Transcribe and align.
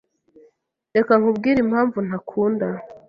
Reka 0.95 1.11
nkubwire 1.19 1.59
impamvu 1.65 1.97
ntakunda 2.07 2.67